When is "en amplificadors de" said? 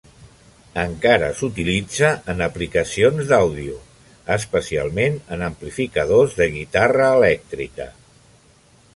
5.37-6.47